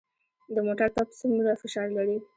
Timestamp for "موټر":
0.67-0.87